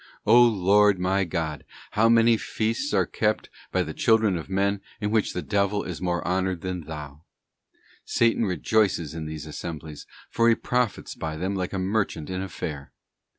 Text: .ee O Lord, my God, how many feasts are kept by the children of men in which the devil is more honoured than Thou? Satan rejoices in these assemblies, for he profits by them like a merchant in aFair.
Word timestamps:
.ee 0.25 0.31
O 0.31 0.41
Lord, 0.43 0.97
my 0.97 1.23
God, 1.25 1.63
how 1.91 2.09
many 2.09 2.35
feasts 2.35 2.91
are 2.91 3.05
kept 3.05 3.51
by 3.71 3.83
the 3.83 3.93
children 3.93 4.35
of 4.35 4.49
men 4.49 4.81
in 4.99 5.11
which 5.11 5.31
the 5.33 5.43
devil 5.43 5.83
is 5.83 6.01
more 6.01 6.27
honoured 6.27 6.61
than 6.61 6.85
Thou? 6.85 7.21
Satan 8.03 8.43
rejoices 8.45 9.13
in 9.13 9.27
these 9.27 9.45
assemblies, 9.45 10.07
for 10.31 10.49
he 10.49 10.55
profits 10.55 11.13
by 11.13 11.37
them 11.37 11.53
like 11.53 11.71
a 11.71 11.77
merchant 11.77 12.31
in 12.31 12.41
aFair. 12.41 12.87